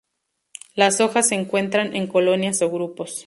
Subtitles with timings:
[0.73, 3.19] Las hojas se encuentran en colonias o grupos.